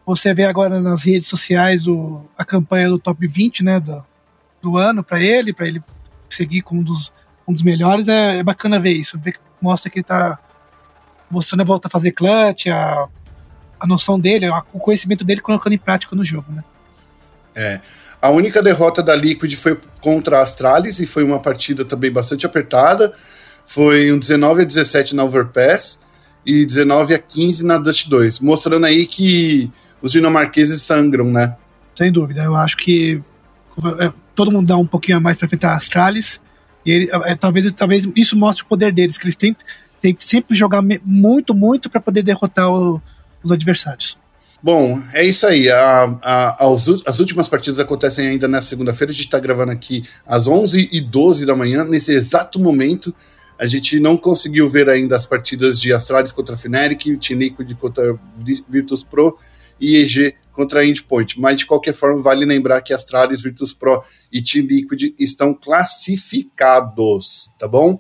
[0.06, 3.80] Você vê agora nas redes sociais o, a campanha do top 20, né?
[3.80, 4.06] Do,
[4.62, 5.82] do ano para ele, para ele
[6.30, 7.14] seguir como um dos
[7.48, 9.20] um dos melhores, é, é bacana ver isso.
[9.20, 10.40] Ver mostra que ele tá
[11.30, 13.08] mostrando a volta a fazer clutch, a,
[13.80, 16.64] a noção dele, a, o conhecimento dele colocando em prática no jogo, né?
[17.56, 17.80] É.
[18.22, 22.46] A única derrota da Liquid foi contra a Astralis e foi uma partida também bastante
[22.46, 23.14] apertada.
[23.68, 26.00] Foi um 19 a 17 na Overpass
[26.46, 31.56] e 19 a 15 na Dust 2, mostrando aí que os dinamarqueses sangram, né?
[31.96, 33.22] Sem dúvida, eu acho que
[34.00, 36.42] é, todo mundo dá um pouquinho a mais para enfrentar a Astralis
[36.86, 39.56] e ele, é, talvez, talvez isso mostre o poder deles, que eles têm,
[40.02, 43.02] têm que sempre jogar muito, muito para poder derrotar o,
[43.44, 44.18] os adversários.
[44.62, 45.70] Bom, é isso aí.
[45.70, 49.12] A, a, as, as últimas partidas acontecem ainda nessa segunda-feira.
[49.12, 51.84] A gente está gravando aqui às 11h12 da manhã.
[51.84, 53.14] Nesse exato momento,
[53.58, 58.20] a gente não conseguiu ver ainda as partidas de Astralis contra Fnatic, Team Liquid contra
[58.68, 59.38] Virtus Pro
[59.80, 61.40] e EG contra Endpoint.
[61.40, 67.54] Mas, de qualquer forma, vale lembrar que Astralis, Virtus Pro e Team Liquid estão classificados,
[67.60, 68.00] tá bom?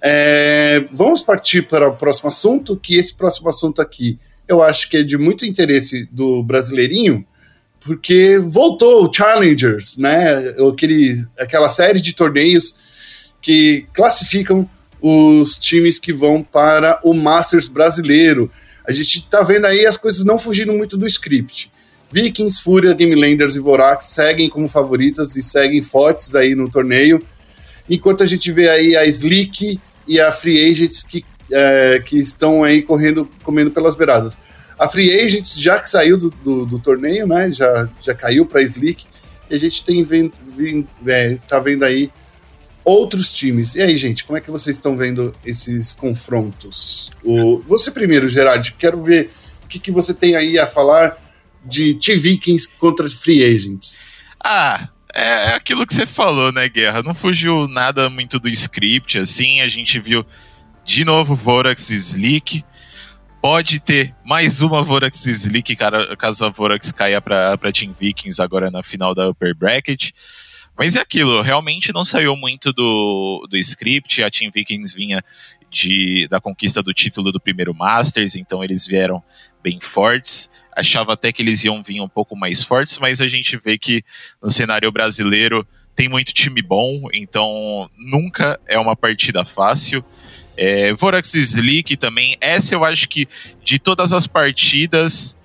[0.00, 4.98] É, vamos partir para o próximo assunto, que esse próximo assunto aqui eu acho que
[4.98, 7.26] é de muito interesse do brasileirinho,
[7.80, 10.38] porque voltou o Challengers, né?
[10.70, 12.76] Aquele, aquela série de torneios
[13.44, 14.68] que classificam
[15.02, 18.50] os times que vão para o Masters brasileiro.
[18.88, 21.70] A gente está vendo aí as coisas não fugindo muito do script.
[22.10, 27.20] Vikings, Fúria, Gamelanders e Vorax seguem como favoritas e seguem fortes aí no torneio,
[27.90, 29.78] enquanto a gente vê aí a Slick
[30.08, 34.40] e a Free Agents que, é, que estão aí correndo, comendo pelas beiradas.
[34.78, 38.60] A Free Agents, já que saiu do, do, do torneio, né, já, já caiu para
[38.60, 39.04] a Slick,
[39.50, 42.10] e a gente tem vendo, vendo, é, tá vendo aí
[42.84, 43.74] outros times.
[43.74, 47.08] E aí, gente, como é que vocês estão vendo esses confrontos?
[47.24, 49.32] O, você primeiro, Gerard, quero ver
[49.64, 51.16] o que, que você tem aí a falar
[51.64, 53.98] de T-Vikings contra Free Agents.
[54.42, 57.02] Ah, é, aquilo que você falou, né, Guerra?
[57.02, 60.24] Não fugiu nada muito do script, assim, a gente viu
[60.84, 62.62] de novo Vorax Slick.
[63.40, 68.70] Pode ter mais uma Vorax Slick, cara, caso a Vorax caia para Team Vikings agora
[68.70, 70.12] na final da Upper Bracket.
[70.76, 74.22] Mas é aquilo, realmente não saiu muito do, do script.
[74.22, 75.22] A Team Vikings vinha
[75.70, 79.22] de, da conquista do título do primeiro Masters, então eles vieram
[79.62, 80.50] bem fortes.
[80.74, 84.02] Achava até que eles iam vir um pouco mais fortes, mas a gente vê que
[84.42, 90.04] no cenário brasileiro tem muito time bom, então nunca é uma partida fácil.
[90.56, 93.28] É, Vorax Slick também, essa eu acho que
[93.62, 95.36] de todas as partidas,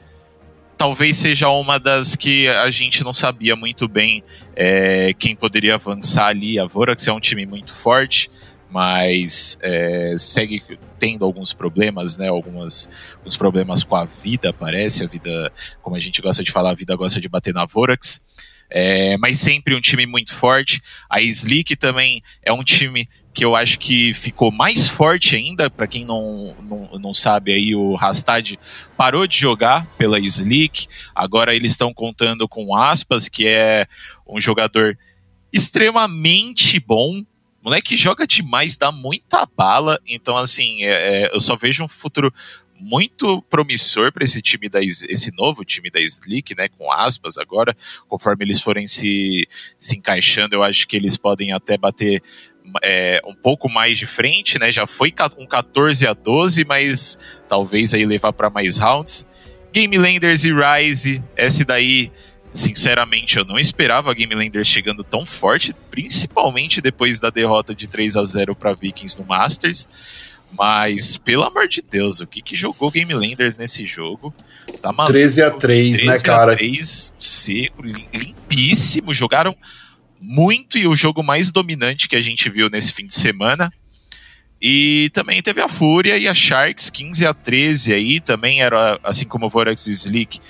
[0.79, 4.23] talvez seja uma das que a gente não sabia muito bem
[4.55, 6.57] é, quem poderia avançar ali.
[6.57, 8.31] A Vorax é um time muito forte,
[8.71, 10.63] mas é, segue
[10.97, 12.29] tendo alguns problemas, né?
[12.29, 15.03] Algumas, alguns problemas com a vida, parece.
[15.03, 18.21] A vida, como a gente gosta de falar, a vida gosta de bater na Vorax.
[18.69, 20.81] É, mas sempre um time muito forte.
[21.09, 23.05] A Slick também é um time
[23.39, 25.69] que eu acho que ficou mais forte ainda.
[25.69, 28.59] Para quem não, não, não sabe, aí o Rastad
[28.97, 30.87] parou de jogar pela Slick.
[31.15, 33.87] Agora eles estão contando com Aspas, que é
[34.27, 34.99] um jogador
[35.53, 37.23] extremamente bom.
[37.63, 39.97] Moleque joga demais, dá muita bala.
[40.05, 40.89] Então, assim, é,
[41.27, 42.33] é, eu só vejo um futuro
[42.79, 47.75] muito promissor para esse time da esse novo time da Slick, né, com aspas agora,
[48.07, 52.21] conforme eles forem se, se encaixando, eu acho que eles podem até bater
[52.83, 54.71] é, um pouco mais de frente, né?
[54.71, 59.27] Já foi um 14 a 12, mas talvez aí levar para mais rounds.
[59.71, 62.11] Game Landers e Rise, esse daí,
[62.51, 67.87] sinceramente, eu não esperava a Game Landers chegando tão forte, principalmente depois da derrota de
[67.87, 69.87] 3 a 0 para Vikings no Masters.
[70.51, 74.33] Mas, pelo amor de Deus, o que, que jogou Game Landers nesse jogo?
[74.81, 75.13] Tá maluco.
[75.13, 76.55] 13 a 3, 13 né, cara?
[76.55, 77.81] 3, seco,
[78.13, 79.13] limpíssimo.
[79.13, 79.55] Jogaram
[80.19, 83.71] muito e o jogo mais dominante que a gente viu nesse fim de semana.
[84.61, 89.25] E também teve a Fúria e a Sharks 15 a 13 aí, também era assim
[89.25, 90.41] como o Vorax Slick,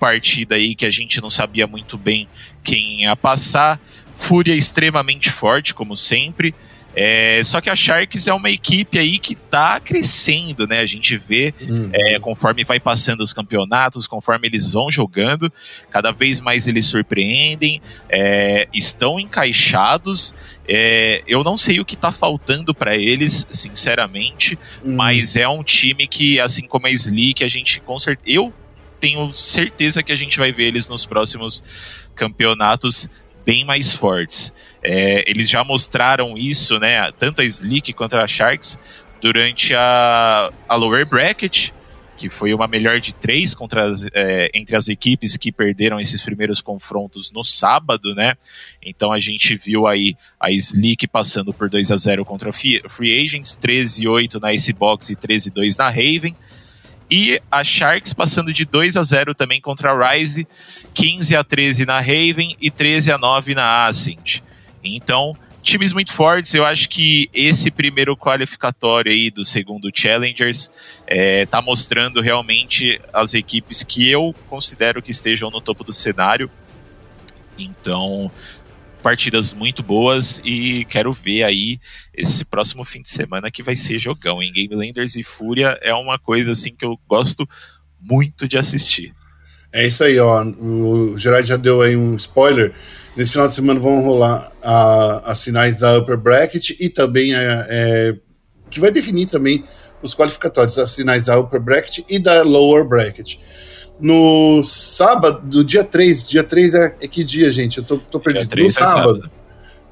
[0.00, 2.26] partida aí que a gente não sabia muito bem
[2.64, 3.80] quem ia passar.
[4.16, 6.52] Fúria extremamente forte, como sempre.
[6.94, 10.80] É, só que a Sharks é uma equipe aí que tá crescendo, né?
[10.80, 11.90] A gente vê uhum.
[11.92, 15.50] é, conforme vai passando os campeonatos, conforme eles vão jogando,
[15.90, 20.34] cada vez mais eles surpreendem, é, estão encaixados.
[20.68, 24.94] É, eu não sei o que tá faltando para eles, sinceramente, uhum.
[24.94, 28.36] mas é um time que, assim como a Slick, a gente com certeza.
[28.36, 28.52] Eu
[29.00, 31.64] tenho certeza que a gente vai ver eles nos próximos
[32.14, 33.10] campeonatos
[33.44, 34.52] bem mais fortes.
[34.82, 37.10] É, eles já mostraram isso, né?
[37.12, 38.78] Tanto a Slick quanto a Sharks
[39.20, 41.70] durante a, a lower bracket,
[42.16, 46.20] que foi uma melhor de três contra as, é, entre as equipes que perderam esses
[46.20, 48.34] primeiros confrontos no sábado, né?
[48.82, 53.24] Então a gente viu aí a Slick passando por 2 a 0 contra a Free
[53.24, 56.36] Agents, 13 8 na Icebox e 13 2 na Raven.
[57.14, 60.48] E a Sharks passando de 2 a 0 também contra a Rise,
[60.94, 64.40] 15 a 13 na Raven e 13 a 9 na Ascent.
[64.82, 66.54] Então, times muito fortes.
[66.54, 70.70] Eu acho que esse primeiro qualificatório aí do segundo Challengers
[71.06, 76.50] é, tá mostrando realmente as equipes que eu considero que estejam no topo do cenário.
[77.58, 78.32] Então,
[79.02, 81.78] partidas muito boas e quero ver aí
[82.14, 84.42] esse próximo fim de semana que vai ser jogão.
[84.42, 87.46] Em Game Landers e Fúria é uma coisa assim que eu gosto
[88.00, 89.12] muito de assistir.
[89.72, 90.44] É isso aí, ó.
[90.44, 92.72] O Gerard já deu aí um spoiler.
[93.16, 97.66] Nesse final de semana vão rolar a, as finais da Upper Bracket e também é,
[97.68, 98.16] é,
[98.70, 99.64] que vai definir também
[100.02, 103.36] os qualificatórios, as finais da Upper Bracket e da Lower Bracket.
[104.00, 107.78] No sábado, do dia 3, dia 3 é, é que dia, gente?
[107.78, 108.56] Eu tô, tô perdido.
[108.56, 109.30] no sábado, é sábado.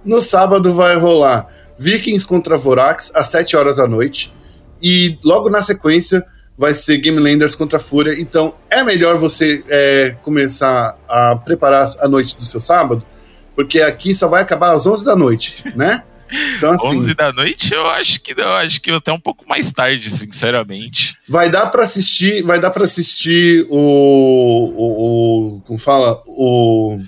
[0.05, 4.35] No sábado vai rolar Vikings contra Vorax às 7 horas da noite.
[4.83, 6.25] E logo na sequência
[6.57, 8.21] vai ser Game Landers contra Fúria.
[8.21, 13.03] Então é melhor você é, começar a preparar a noite do seu sábado,
[13.57, 16.03] porque aqui só vai acabar às 11 da noite, né?
[16.57, 19.73] Então, assim, 11 da noite eu acho que não, acho que até um pouco mais
[19.73, 21.17] tarde, sinceramente.
[21.29, 23.77] Vai dar para assistir, vai dar para assistir o,
[24.77, 26.99] o, o, como fala, o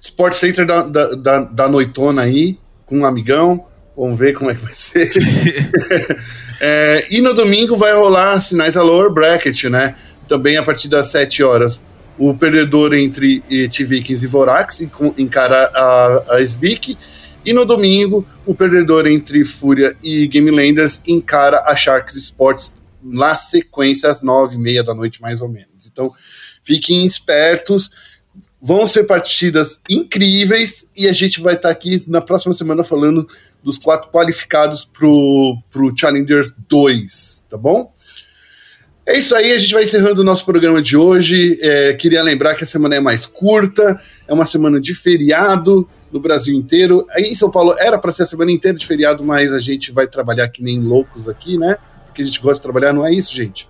[0.00, 3.64] Sport Center da, da, da, da noitona aí com um amigão.
[3.96, 5.10] Vamos ver como é que vai ser.
[6.60, 9.94] é, e no domingo vai rolar sinais a lower bracket, né?
[10.28, 11.80] Também a partir das 7 horas.
[12.16, 14.80] O perdedor entre T-Vikings e Vorax
[15.18, 16.96] encara a, a SBIC.
[17.44, 23.36] E no domingo, o perdedor entre Fúria e Game Landers encara a Sharks Sports na
[23.36, 25.86] sequência às nove e meia da noite, mais ou menos.
[25.86, 26.12] Então,
[26.62, 27.90] fiquem espertos.
[28.60, 33.28] Vão ser partidas incríveis e a gente vai estar aqui na próxima semana falando
[33.62, 37.92] dos quatro qualificados pro, pro Challengers 2, tá bom?
[39.06, 41.58] É isso aí, a gente vai encerrando o nosso programa de hoje.
[41.60, 46.20] É, queria lembrar que a semana é mais curta, é uma semana de feriado, no
[46.20, 47.04] Brasil inteiro.
[47.10, 49.90] Aí em São Paulo era para ser a semana inteira de feriado, mas a gente
[49.90, 51.76] vai trabalhar que nem loucos aqui, né?
[52.06, 53.68] Porque a gente gosta de trabalhar, não é isso, gente?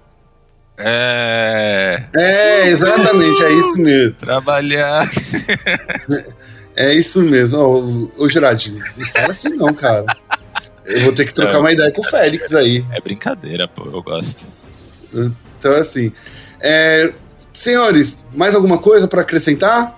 [0.76, 2.04] É.
[2.14, 4.12] É, exatamente, é isso mesmo.
[4.14, 5.10] Trabalhar.
[6.76, 7.60] É isso mesmo.
[7.60, 10.04] Ô, ô não fala assim não, cara.
[10.84, 11.58] Eu vou ter que trocar É.
[11.58, 12.84] uma ideia com o Félix aí.
[12.90, 14.52] É brincadeira, pô, eu gosto.
[15.56, 16.12] Então, assim.
[16.60, 17.14] é,
[17.52, 19.96] senhores, mais alguma coisa para acrescentar?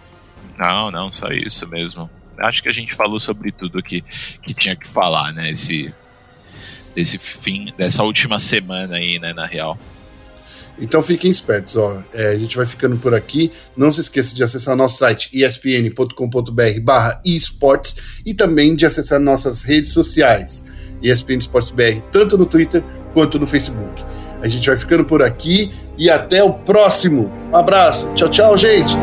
[0.59, 2.11] Não, não, só isso mesmo.
[2.39, 4.03] Acho que a gente falou sobre tudo que,
[4.43, 5.51] que tinha que falar, né?
[5.51, 5.93] Esse,
[6.95, 9.79] desse fim, dessa última semana aí, né, na real.
[10.79, 12.03] Então fiquem espertos, ó.
[12.13, 13.51] É, a gente vai ficando por aqui.
[13.77, 19.63] Não se esqueça de acessar nosso site espn.com.br barra esportes e também de acessar nossas
[19.63, 20.65] redes sociais,
[21.03, 22.85] ESPN Esportes BR, tanto no Twitter
[23.15, 24.05] quanto no Facebook.
[24.43, 27.33] A gente vai ficando por aqui e até o próximo.
[27.51, 28.09] Um abraço.
[28.15, 28.95] Tchau, tchau, gente.